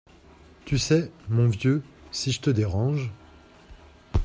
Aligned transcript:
Tu 0.65 0.79
sais, 0.79 1.11
mon 1.29 1.47
vieux, 1.47 1.83
si 2.11 2.31
je 2.31 2.41
te 2.41 2.49
dérange… 2.49 3.11